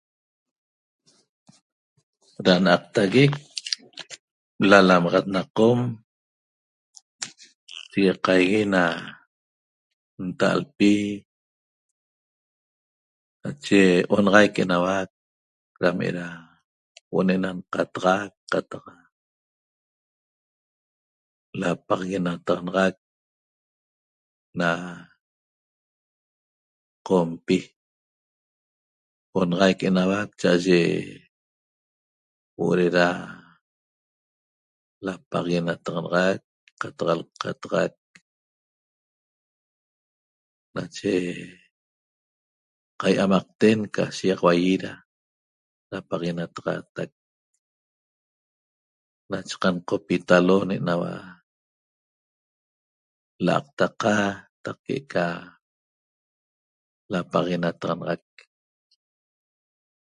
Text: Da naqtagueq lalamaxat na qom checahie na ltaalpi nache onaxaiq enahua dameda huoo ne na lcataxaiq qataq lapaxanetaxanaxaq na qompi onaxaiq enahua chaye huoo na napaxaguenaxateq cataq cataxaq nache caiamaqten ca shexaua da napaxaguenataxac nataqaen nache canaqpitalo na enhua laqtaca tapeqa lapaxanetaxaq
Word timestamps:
Da 2.45 2.53
naqtagueq 2.67 3.31
lalamaxat 4.69 5.25
na 5.33 5.41
qom 5.57 5.79
checahie 7.91 8.61
na 8.73 8.83
ltaalpi 10.25 10.93
nache 13.43 13.81
onaxaiq 14.15 14.53
enahua 14.63 14.97
dameda 15.81 16.25
huoo 17.09 17.25
ne 17.27 17.35
na 17.43 17.49
lcataxaiq 17.59 18.33
qataq 18.51 18.85
lapaxanetaxanaxaq 21.61 22.95
na 24.59 24.69
qompi 27.07 27.59
onaxaiq 29.39 29.79
enahua 29.89 30.19
chaye 30.41 30.83
huoo 32.55 32.75
na 32.97 33.07
napaxaguenaxateq 35.05 36.43
cataq 36.81 37.21
cataxaq 37.41 37.93
nache 40.75 41.13
caiamaqten 43.01 43.79
ca 43.95 44.03
shexaua 44.17 44.53
da 44.83 44.91
napaxaguenataxac 45.91 47.11
nataqaen 49.29 49.29
nache 49.31 49.55
canaqpitalo 49.63 50.55
na 50.67 50.73
enhua 50.81 51.13
laqtaca 53.47 54.15
tapeqa 54.63 55.25
lapaxanetaxaq 57.11 58.23